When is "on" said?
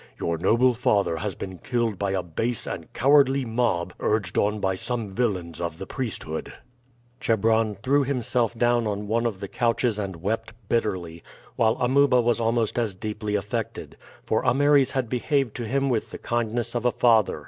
4.35-4.59, 8.87-9.07